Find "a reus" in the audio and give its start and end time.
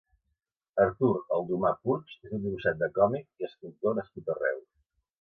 4.37-4.69